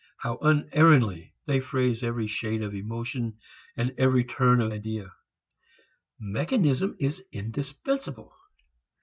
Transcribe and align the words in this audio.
How 0.17 0.37
unerringly 0.39 1.35
they 1.45 1.59
phrase 1.59 2.01
every 2.01 2.25
shade 2.25 2.63
of 2.63 2.73
emotion 2.73 3.37
and 3.77 3.93
every 3.99 4.23
turn 4.23 4.59
of 4.59 4.71
idea! 4.71 5.13
Mechanism 6.19 6.95
is 6.99 7.23
indispensable. 7.31 8.33